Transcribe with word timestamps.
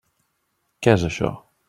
Què 0.87 0.95
és 0.95 1.07
això? 1.11 1.31